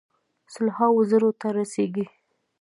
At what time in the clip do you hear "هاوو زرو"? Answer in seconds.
0.77-1.29